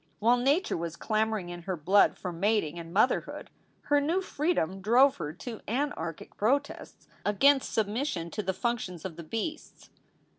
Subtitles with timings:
[0.17, 3.51] While nature was clamoring in her blood for mating and motherhood,
[3.81, 9.15] her new freedom drove her to anarchic pro tests against submission to the functions of
[9.15, 9.91] the beasts.